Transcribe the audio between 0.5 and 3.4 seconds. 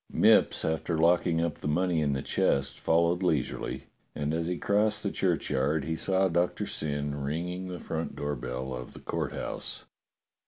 after locking up the money in the chest, fol lowed